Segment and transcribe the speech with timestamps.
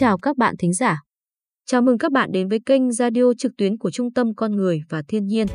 [0.00, 0.96] chào các bạn thính giả.
[1.66, 4.82] Chào mừng các bạn đến với kênh radio trực tuyến của Trung tâm Con Người
[4.88, 5.46] và Thiên nhiên.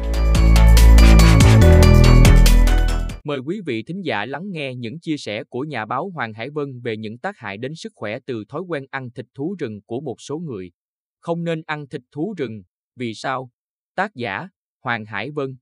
[3.23, 6.49] Mời quý vị thính giả lắng nghe những chia sẻ của nhà báo Hoàng Hải
[6.49, 9.79] Vân về những tác hại đến sức khỏe từ thói quen ăn thịt thú rừng
[9.85, 10.71] của một số người.
[11.19, 12.61] Không nên ăn thịt thú rừng,
[12.95, 13.49] vì sao?
[13.95, 14.49] Tác giả
[14.83, 15.57] Hoàng Hải Vân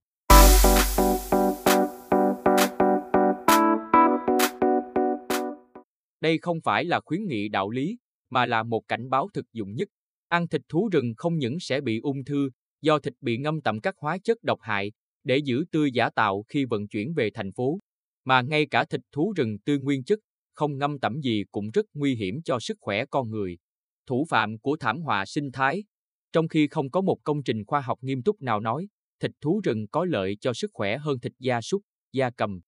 [6.21, 7.97] Đây không phải là khuyến nghị đạo lý,
[8.33, 9.87] mà là một cảnh báo thực dụng nhất.
[10.27, 12.49] Ăn thịt thú rừng không những sẽ bị ung thư
[12.81, 14.91] do thịt bị ngâm tẩm các hóa chất độc hại
[15.23, 17.79] để giữ tươi giả tạo khi vận chuyển về thành phố,
[18.25, 20.19] mà ngay cả thịt thú rừng tươi nguyên chất,
[20.53, 23.57] không ngâm tẩm gì cũng rất nguy hiểm cho sức khỏe con người.
[24.07, 25.83] Thủ phạm của thảm họa sinh thái,
[26.31, 28.87] trong khi không có một công trình khoa học nghiêm túc nào nói
[29.21, 31.81] thịt thú rừng có lợi cho sức khỏe hơn thịt gia súc,
[32.13, 32.59] gia cầm,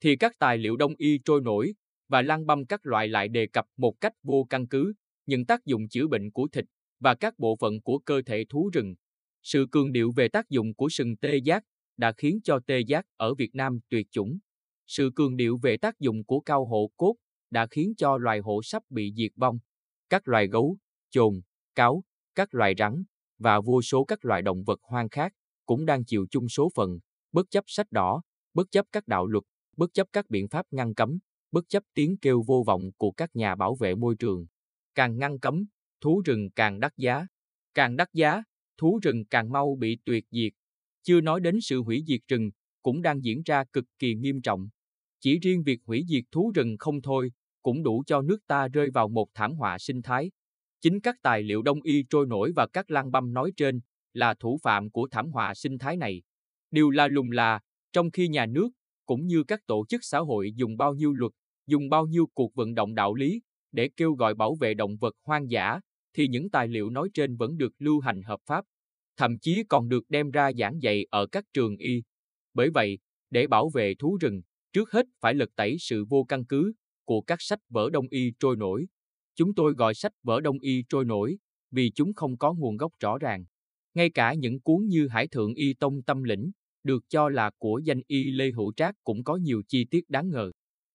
[0.00, 1.74] thì các tài liệu đông y trôi nổi
[2.08, 4.92] và lăng băm các loại lại đề cập một cách vô căn cứ
[5.26, 6.64] những tác dụng chữa bệnh của thịt
[7.00, 8.94] và các bộ phận của cơ thể thú rừng.
[9.42, 11.64] Sự cường điệu về tác dụng của sừng tê giác
[11.96, 14.38] đã khiến cho tê giác ở Việt Nam tuyệt chủng.
[14.86, 17.14] Sự cường điệu về tác dụng của cao hộ cốt
[17.50, 19.58] đã khiến cho loài hổ sắp bị diệt vong.
[20.08, 20.76] Các loài gấu,
[21.10, 21.40] chồn,
[21.74, 23.04] cáo, các loài rắn
[23.38, 25.32] và vô số các loài động vật hoang khác
[25.66, 26.98] cũng đang chịu chung số phận,
[27.32, 28.22] bất chấp sách đỏ,
[28.54, 29.44] bất chấp các đạo luật,
[29.76, 31.18] bất chấp các biện pháp ngăn cấm,
[31.52, 34.46] bất chấp tiếng kêu vô vọng của các nhà bảo vệ môi trường.
[34.94, 35.64] Càng ngăn cấm,
[36.00, 37.26] thú rừng càng đắt giá.
[37.74, 38.42] Càng đắt giá,
[38.76, 40.52] thú rừng càng mau bị tuyệt diệt.
[41.02, 42.50] Chưa nói đến sự hủy diệt rừng,
[42.82, 44.68] cũng đang diễn ra cực kỳ nghiêm trọng.
[45.20, 48.90] Chỉ riêng việc hủy diệt thú rừng không thôi, cũng đủ cho nước ta rơi
[48.90, 50.30] vào một thảm họa sinh thái.
[50.80, 53.80] Chính các tài liệu đông y trôi nổi và các lang băm nói trên
[54.12, 56.22] là thủ phạm của thảm họa sinh thái này.
[56.70, 57.60] Điều là lùng là,
[57.92, 58.68] trong khi nhà nước,
[59.06, 61.32] cũng như các tổ chức xã hội dùng bao nhiêu luật,
[61.66, 63.40] dùng bao nhiêu cuộc vận động đạo lý
[63.74, 65.80] để kêu gọi bảo vệ động vật hoang dã,
[66.16, 68.64] thì những tài liệu nói trên vẫn được lưu hành hợp pháp,
[69.16, 72.02] thậm chí còn được đem ra giảng dạy ở các trường y.
[72.54, 72.98] Bởi vậy,
[73.30, 74.42] để bảo vệ thú rừng,
[74.72, 76.72] trước hết phải lật tẩy sự vô căn cứ
[77.04, 78.86] của các sách vở đông y trôi nổi.
[79.34, 81.38] Chúng tôi gọi sách vở đông y trôi nổi
[81.70, 83.44] vì chúng không có nguồn gốc rõ ràng.
[83.94, 86.50] Ngay cả những cuốn như Hải Thượng Y Tông Tâm Lĩnh,
[86.84, 90.30] được cho là của danh y Lê Hữu Trác cũng có nhiều chi tiết đáng
[90.30, 90.50] ngờ.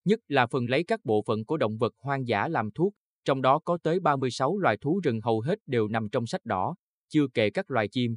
[0.09, 2.93] Nhất là phần lấy các bộ phận của động vật hoang dã làm thuốc,
[3.25, 6.75] trong đó có tới 36 loài thú rừng hầu hết đều nằm trong sách đỏ,
[7.09, 8.15] chưa kể các loài chim.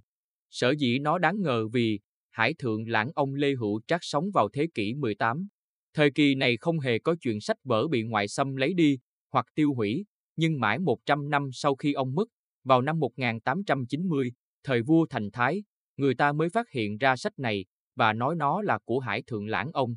[0.50, 4.48] Sở dĩ nó đáng ngờ vì Hải Thượng Lãng ông Lê Hữu Trác sống vào
[4.48, 5.48] thế kỷ 18.
[5.94, 8.98] Thời kỳ này không hề có chuyện sách vở bị ngoại xâm lấy đi
[9.32, 10.04] hoặc tiêu hủy,
[10.36, 12.28] nhưng mãi 100 năm sau khi ông mất,
[12.64, 14.32] vào năm 1890,
[14.64, 15.62] thời vua Thành Thái,
[15.97, 17.64] người ta mới phát hiện ra sách này
[17.97, 19.94] và nói nó là của Hải Thượng Lãng ông.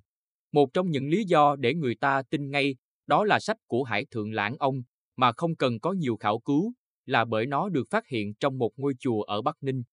[0.56, 2.76] Một trong những lý do để người ta tin ngay
[3.08, 4.82] đó là sách của Hải Thượng Lãng ông
[5.16, 6.74] mà không cần có nhiều khảo cứu
[7.06, 9.84] là bởi nó được phát hiện trong một ngôi chùa ở Bắc Ninh.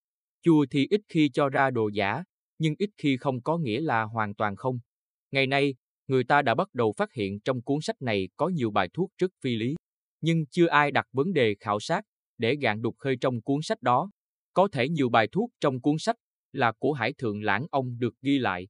[0.41, 2.23] Chùa thì ít khi cho ra đồ giả,
[2.59, 4.79] nhưng ít khi không có nghĩa là hoàn toàn không.
[5.31, 5.75] Ngày nay,
[6.07, 9.11] người ta đã bắt đầu phát hiện trong cuốn sách này có nhiều bài thuốc
[9.17, 9.75] rất phi lý,
[10.21, 12.01] nhưng chưa ai đặt vấn đề khảo sát
[12.37, 14.11] để gạn đục khơi trong cuốn sách đó.
[14.53, 16.15] Có thể nhiều bài thuốc trong cuốn sách
[16.51, 18.67] là của Hải Thượng Lãng ông được ghi lại,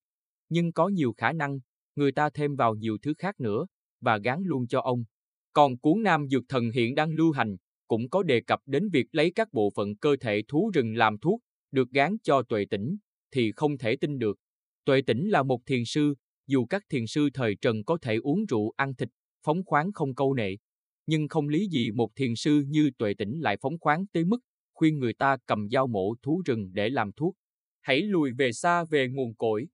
[0.49, 1.59] nhưng có nhiều khả năng
[1.95, 3.65] người ta thêm vào nhiều thứ khác nữa
[4.01, 5.03] và gán luôn cho ông.
[5.53, 7.55] Còn cuốn Nam Dược Thần hiện đang lưu hành
[7.87, 11.17] cũng có đề cập đến việc lấy các bộ phận cơ thể thú rừng làm
[11.17, 11.39] thuốc,
[11.71, 12.97] được gán cho tuệ tỉnh,
[13.31, 14.37] thì không thể tin được.
[14.85, 16.15] Tuệ tỉnh là một thiền sư,
[16.47, 19.09] dù các thiền sư thời Trần có thể uống rượu ăn thịt,
[19.45, 20.55] phóng khoáng không câu nệ,
[21.05, 24.39] nhưng không lý gì một thiền sư như tuệ tỉnh lại phóng khoáng tới mức
[24.73, 27.35] khuyên người ta cầm dao mổ thú rừng để làm thuốc.
[27.81, 29.67] Hãy lùi về xa về nguồn cội.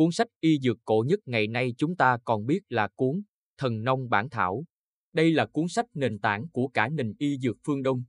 [0.00, 3.22] Cuốn sách y dược cổ nhất ngày nay chúng ta còn biết là cuốn
[3.58, 4.64] Thần Nông Bản Thảo.
[5.12, 8.04] Đây là cuốn sách nền tảng của cả nền y dược phương Đông.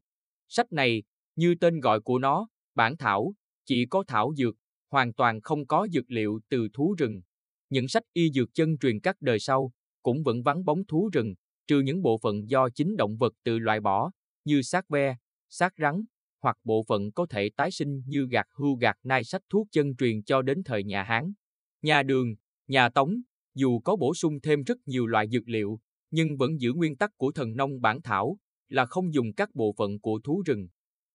[0.48, 1.04] Sách này,
[1.36, 3.34] như tên gọi của nó, bản thảo,
[3.66, 4.56] chỉ có thảo dược,
[4.92, 7.22] hoàn toàn không có dược liệu từ thú rừng.
[7.70, 9.72] Những sách y dược chân truyền các đời sau
[10.04, 11.34] cũng vẫn vắng bóng thú rừng,
[11.68, 14.12] trừ những bộ phận do chính động vật tự loại bỏ,
[14.46, 15.16] như xác ve,
[15.50, 16.04] xác rắn,
[16.42, 19.96] hoặc bộ phận có thể tái sinh như gạt hưu gạt nai sách thuốc chân
[19.96, 21.34] truyền cho đến thời nhà Hán.
[21.82, 22.36] Nhà Đường,
[22.68, 23.22] nhà Tống,
[23.56, 25.80] dù có bổ sung thêm rất nhiều loại dược liệu,
[26.12, 28.38] nhưng vẫn giữ nguyên tắc của thần nông bản thảo
[28.70, 30.68] là không dùng các bộ phận của thú rừng.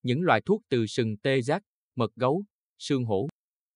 [0.03, 1.63] Những loại thuốc từ sừng tê giác,
[1.97, 2.45] mật gấu,
[2.79, 3.29] xương hổ.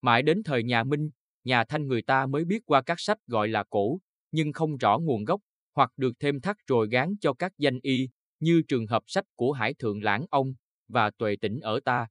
[0.02, 1.10] Mãi đến thời nhà Minh,
[1.44, 4.00] nhà Thanh người ta mới biết qua các sách gọi là cổ,
[4.32, 5.40] nhưng không rõ nguồn gốc,
[5.74, 8.08] hoặc được thêm thắt rồi gán cho các danh y,
[8.40, 10.54] như trường hợp sách của Hải Thượng Lãng Ông
[10.88, 12.06] và Tuệ Tĩnh ở ta.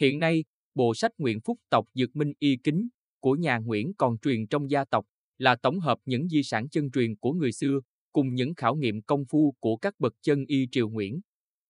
[0.00, 0.44] Hiện nay,
[0.74, 2.88] bộ sách Nguyện Phúc tộc Dược Minh Y Kính
[3.20, 5.06] của nhà Nguyễn còn truyền trong gia tộc
[5.38, 7.80] là tổng hợp những di sản chân truyền của người xưa
[8.12, 11.20] cùng những khảo nghiệm công phu của các bậc chân y triều Nguyễn.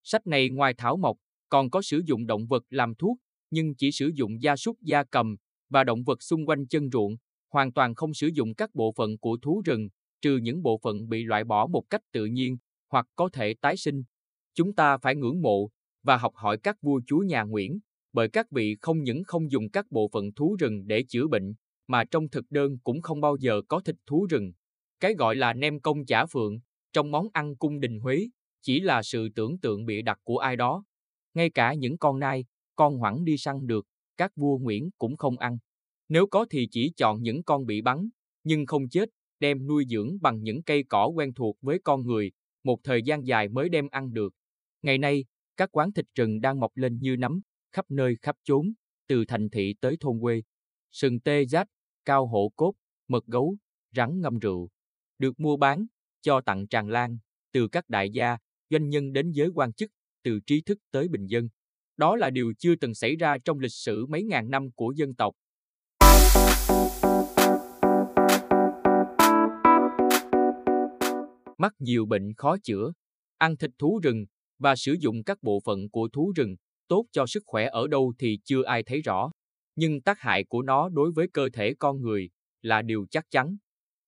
[0.02, 1.16] Sách này ngoài thảo mộc,
[1.48, 3.18] còn có sử dụng động vật làm thuốc,
[3.50, 5.36] nhưng chỉ sử dụng gia súc gia cầm
[5.68, 7.16] và động vật xung quanh chân ruộng,
[7.52, 9.88] hoàn toàn không sử dụng các bộ phận của thú rừng,
[10.22, 12.56] trừ những bộ phận bị loại bỏ một cách tự nhiên
[12.90, 14.02] hoặc có thể tái sinh.
[14.54, 15.70] Chúng ta phải ngưỡng mộ
[16.02, 17.78] và học hỏi các vua chúa nhà Nguyễn,
[18.12, 21.54] bởi các vị không những không dùng các bộ phận thú rừng để chữa bệnh,
[21.86, 24.52] mà trong thực đơn cũng không bao giờ có thịt thú rừng.
[25.00, 26.58] Cái gọi là nem công chả phượng,
[26.92, 28.28] trong món ăn cung đình Huế,
[28.62, 30.84] chỉ là sự tưởng tượng bịa đặt của ai đó.
[31.34, 32.44] Ngay cả những con nai,
[32.76, 33.86] con hoẳng đi săn được,
[34.16, 35.58] các vua Nguyễn cũng không ăn.
[36.08, 38.08] Nếu có thì chỉ chọn những con bị bắn,
[38.44, 39.08] nhưng không chết,
[39.40, 42.32] đem nuôi dưỡng bằng những cây cỏ quen thuộc với con người,
[42.64, 44.34] một thời gian dài mới đem ăn được.
[44.82, 45.24] Ngày nay,
[45.56, 47.40] các quán thịt rừng đang mọc lên như nấm,
[47.72, 48.72] khắp nơi khắp chốn,
[49.06, 50.42] từ thành thị tới thôn quê.
[50.92, 51.68] Sừng tê giác,
[52.04, 52.72] cao hổ cốt,
[53.08, 53.56] mật gấu,
[53.96, 54.68] rắn ngâm rượu,
[55.18, 55.86] được mua bán,
[56.20, 57.18] cho tặng tràn lan,
[57.52, 58.36] từ các đại gia,
[58.70, 59.90] doanh nhân đến giới quan chức,
[60.22, 61.48] từ trí thức tới bình dân.
[61.96, 65.14] Đó là điều chưa từng xảy ra trong lịch sử mấy ngàn năm của dân
[65.14, 65.34] tộc.
[71.58, 72.92] Mắc nhiều bệnh khó chữa,
[73.38, 74.24] ăn thịt thú rừng
[74.58, 76.56] và sử dụng các bộ phận của thú rừng
[76.90, 79.30] tốt cho sức khỏe ở đâu thì chưa ai thấy rõ,
[79.76, 82.30] nhưng tác hại của nó đối với cơ thể con người
[82.62, 83.56] là điều chắc chắn.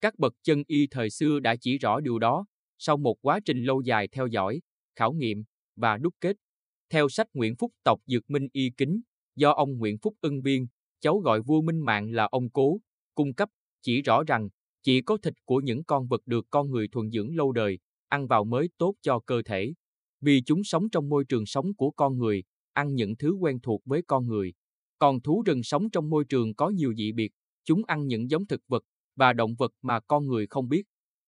[0.01, 2.45] Các bậc chân y thời xưa đã chỉ rõ điều đó
[2.79, 4.61] sau một quá trình lâu dài theo dõi,
[4.97, 5.45] khảo nghiệm
[5.77, 6.37] và đúc kết.
[6.91, 9.01] Theo sách Nguyễn Phúc tộc Dược Minh Y Kính,
[9.37, 10.67] do ông Nguyễn Phúc Ưng Biên,
[11.01, 12.81] cháu gọi vua Minh Mạng là ông Cố,
[13.15, 13.49] cung cấp,
[13.83, 14.49] chỉ rõ rằng
[14.83, 18.27] chỉ có thịt của những con vật được con người thuần dưỡng lâu đời, ăn
[18.27, 19.75] vào mới tốt cho cơ thể.
[20.21, 23.83] Vì chúng sống trong môi trường sống của con người, ăn những thứ quen thuộc
[23.85, 24.53] với con người.
[24.99, 27.33] Còn thú rừng sống trong môi trường có nhiều dị biệt,
[27.65, 28.85] chúng ăn những giống thực vật
[29.17, 30.83] và động vật mà con người không biết.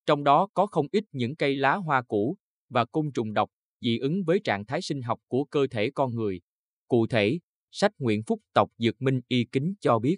[0.06, 2.36] Trong đó có không ít những cây lá hoa cũ
[2.68, 3.50] và côn trùng độc,
[3.80, 6.40] dị ứng với trạng thái sinh học của cơ thể con người.
[6.88, 7.38] Cụ thể,
[7.70, 10.16] sách Nguyễn Phúc tộc Dược Minh Y Kính cho biết,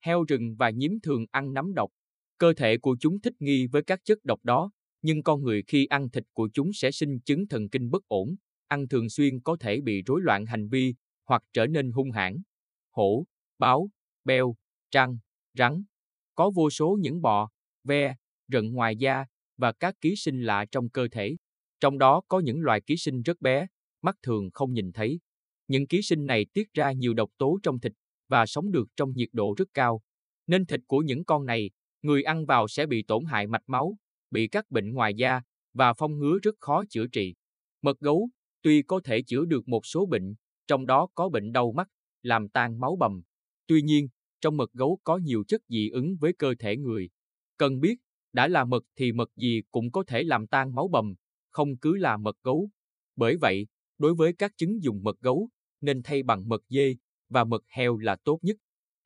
[0.00, 1.90] heo rừng và nhím thường ăn nấm độc.
[2.38, 4.70] Cơ thể của chúng thích nghi với các chất độc đó,
[5.02, 8.36] nhưng con người khi ăn thịt của chúng sẽ sinh chứng thần kinh bất ổn,
[8.68, 10.94] ăn thường xuyên có thể bị rối loạn hành vi
[11.26, 12.36] hoặc trở nên hung hãn.
[12.90, 13.24] Hổ,
[13.58, 13.90] báo,
[14.24, 14.56] beo,
[14.90, 15.18] trăng,
[15.58, 15.84] rắn.
[16.34, 17.48] Có vô số những bọ,
[17.84, 18.14] ve,
[18.48, 19.24] rận ngoài da
[19.56, 21.36] và các ký sinh lạ trong cơ thể.
[21.80, 23.66] Trong đó có những loài ký sinh rất bé,
[24.02, 25.20] mắt thường không nhìn thấy.
[25.68, 27.92] Những ký sinh này tiết ra nhiều độc tố trong thịt
[28.28, 30.02] và sống được trong nhiệt độ rất cao.
[30.46, 31.70] Nên thịt của những con này,
[32.02, 33.96] người ăn vào sẽ bị tổn hại mạch máu,
[34.30, 35.42] bị các bệnh ngoài da
[35.74, 37.34] và phong ngứa rất khó chữa trị.
[37.82, 38.28] Mật gấu,
[38.64, 40.34] tuy có thể chữa được một số bệnh,
[40.66, 41.88] trong đó có bệnh đau mắt,
[42.22, 43.22] làm tan máu bầm.
[43.66, 44.08] Tuy nhiên,
[44.40, 47.10] trong mật gấu có nhiều chất dị ứng với cơ thể người.
[47.56, 47.94] Cần biết,
[48.32, 51.14] đã là mật thì mật gì cũng có thể làm tan máu bầm,
[51.50, 52.70] không cứ là mật gấu.
[53.16, 53.66] Bởi vậy,
[53.98, 55.48] đối với các chứng dùng mật gấu,
[55.80, 56.96] nên thay bằng mật dê
[57.28, 58.56] và mật heo là tốt nhất.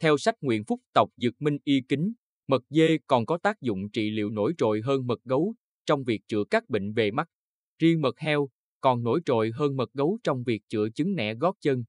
[0.00, 2.12] Theo sách Nguyện Phúc tộc Dược Minh Y Kính,
[2.48, 5.54] mật dê còn có tác dụng trị liệu nổi trội hơn mật gấu
[5.86, 7.28] trong việc chữa các bệnh về mắt.
[7.78, 8.48] Riêng mật heo
[8.80, 11.84] còn nổi trội hơn mật gấu trong việc chữa chứng nẻ gót chân.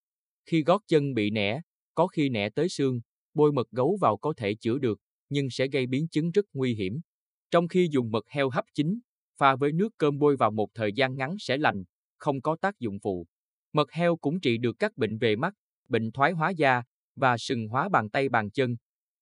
[0.45, 1.61] Khi gót chân bị nẻ,
[1.95, 2.99] có khi nẻ tới xương,
[3.33, 6.73] bôi mật gấu vào có thể chữa được, nhưng sẽ gây biến chứng rất nguy
[6.73, 6.99] hiểm.
[7.51, 8.99] Trong khi dùng mật heo hấp chín,
[9.37, 11.83] pha với nước cơm bôi vào một thời gian ngắn sẽ lành,
[12.17, 13.27] không có tác dụng phụ.
[13.73, 15.53] Mật heo cũng trị được các bệnh về mắt,
[15.87, 16.83] bệnh thoái hóa da
[17.15, 18.75] và sừng hóa bàn tay bàn chân.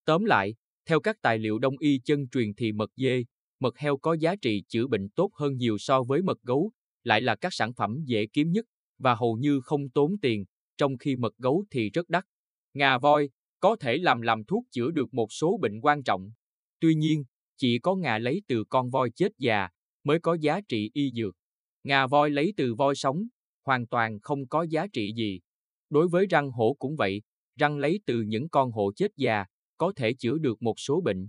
[0.06, 0.56] Tóm lại,
[0.86, 3.24] theo các tài liệu đông y chân truyền thì mật dê,
[3.60, 6.72] mật heo có giá trị chữa bệnh tốt hơn nhiều so với mật gấu,
[7.08, 8.66] lại là các sản phẩm dễ kiếm nhất
[8.98, 10.46] và hầu như không tốn tiền,
[10.78, 12.26] trong khi mật gấu thì rất đắt.
[12.74, 16.32] Ngà voi có thể làm làm thuốc chữa được một số bệnh quan trọng.
[16.80, 17.24] Tuy nhiên,
[17.58, 19.70] chỉ có ngà lấy từ con voi chết già
[20.04, 21.36] mới có giá trị y dược.
[21.84, 23.24] Ngà voi lấy từ voi sống,
[23.66, 25.40] hoàn toàn không có giá trị gì.
[25.90, 27.22] Đối với răng hổ cũng vậy,
[27.56, 29.46] răng lấy từ những con hổ chết già,
[29.78, 31.28] có thể chữa được một số bệnh.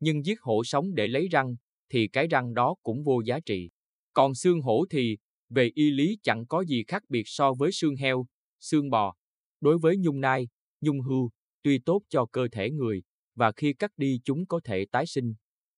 [0.00, 1.56] Nhưng giết hổ sống để lấy răng,
[1.88, 3.70] thì cái răng đó cũng vô giá trị.
[4.18, 5.18] Còn xương hổ thì,
[5.50, 8.26] về y lý chẳng có gì khác biệt so với xương heo,
[8.60, 9.14] xương bò.
[9.60, 10.48] Đối với nhung nai,
[10.80, 11.30] nhung hưu,
[11.62, 13.02] tuy tốt cho cơ thể người,
[13.34, 15.34] và khi cắt đi chúng có thể tái sinh.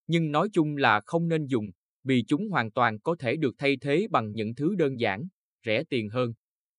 [0.06, 1.66] Nhưng nói chung là không nên dùng,
[2.04, 5.28] vì chúng hoàn toàn có thể được thay thế bằng những thứ đơn giản,
[5.66, 6.32] rẻ tiền hơn.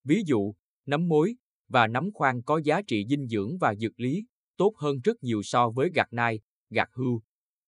[0.03, 0.53] Ví dụ,
[0.85, 1.35] nấm mối
[1.69, 4.25] và nấm khoan có giá trị dinh dưỡng và dược lý
[4.57, 6.39] tốt hơn rất nhiều so với gạt nai,
[6.69, 7.21] gạt hưu.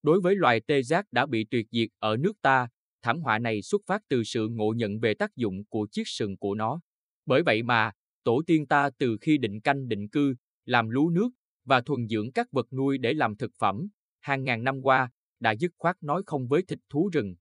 [0.03, 2.67] Đối với loài tê giác đã bị tuyệt diệt ở nước ta,
[3.03, 6.37] thảm họa này xuất phát từ sự ngộ nhận về tác dụng của chiếc sừng
[6.37, 6.81] của nó.
[7.25, 7.91] Bởi vậy mà,
[8.23, 11.29] tổ tiên ta từ khi định canh định cư, làm lúa nước
[11.65, 13.87] và thuần dưỡng các vật nuôi để làm thực phẩm,
[14.21, 17.35] hàng ngàn năm qua, đã dứt khoát nói không với thịt thú rừng.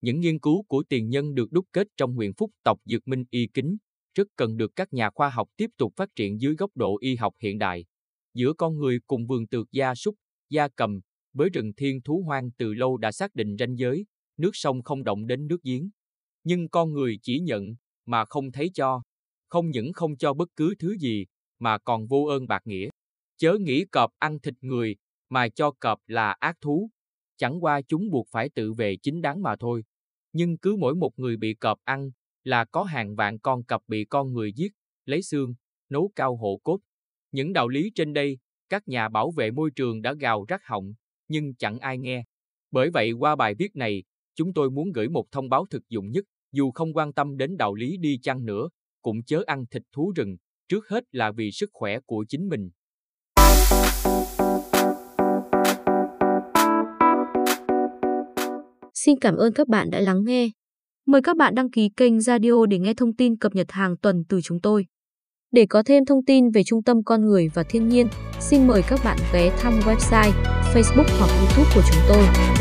[0.00, 3.24] Những nghiên cứu của tiền nhân được đúc kết trong nguyện phúc tộc Dược Minh
[3.30, 3.76] Y Kính
[4.14, 7.16] rất cần được các nhà khoa học tiếp tục phát triển dưới góc độ y
[7.16, 7.84] học hiện đại.
[8.34, 10.14] Giữa con người cùng vườn tược gia súc,
[10.50, 11.00] gia cầm,
[11.32, 14.04] với rừng thiên thú hoang từ lâu đã xác định ranh giới,
[14.38, 15.90] nước sông không động đến nước giếng.
[16.44, 17.74] Nhưng con người chỉ nhận,
[18.06, 19.02] mà không thấy cho.
[19.48, 21.26] Không những không cho bất cứ thứ gì,
[21.58, 22.88] mà còn vô ơn bạc nghĩa.
[23.36, 24.96] Chớ nghĩ cọp ăn thịt người,
[25.28, 26.90] mà cho cọp là ác thú.
[27.36, 29.84] Chẳng qua chúng buộc phải tự về chính đáng mà thôi.
[30.32, 32.10] Nhưng cứ mỗi một người bị cọp ăn,
[32.44, 34.72] là có hàng vạn con cọp bị con người giết,
[35.04, 35.54] lấy xương,
[35.88, 36.78] nấu cao hộ cốt.
[37.32, 40.94] Những đạo lý trên đây, các nhà bảo vệ môi trường đã gào rắc họng,
[41.28, 42.24] nhưng chẳng ai nghe.
[42.70, 44.04] Bởi vậy qua bài viết này,
[44.38, 47.56] chúng tôi muốn gửi một thông báo thực dụng nhất, dù không quan tâm đến
[47.56, 48.68] đạo lý đi chăng nữa,
[49.02, 50.36] cũng chớ ăn thịt thú rừng,
[50.68, 52.70] trước hết là vì sức khỏe của chính mình.
[58.94, 60.50] Xin cảm ơn các bạn đã lắng nghe.
[61.06, 64.24] Mời các bạn đăng ký kênh Radio để nghe thông tin cập nhật hàng tuần
[64.28, 64.86] từ chúng tôi.
[65.52, 68.08] Để có thêm thông tin về Trung tâm Con Người và Thiên nhiên,
[68.40, 70.32] xin mời các bạn ghé thăm website,
[70.74, 72.57] Facebook hoặc YouTube của chúng tôi.